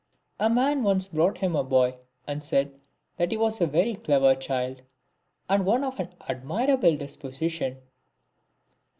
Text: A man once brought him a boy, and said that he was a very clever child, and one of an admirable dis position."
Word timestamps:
A 0.39 0.49
man 0.49 0.81
once 0.81 1.05
brought 1.05 1.37
him 1.37 1.55
a 1.55 1.63
boy, 1.63 1.95
and 2.25 2.41
said 2.41 2.81
that 3.17 3.29
he 3.31 3.37
was 3.37 3.61
a 3.61 3.67
very 3.67 3.93
clever 3.93 4.33
child, 4.33 4.81
and 5.47 5.63
one 5.63 5.83
of 5.83 5.99
an 5.99 6.11
admirable 6.27 6.95
dis 6.97 7.15
position." 7.15 7.77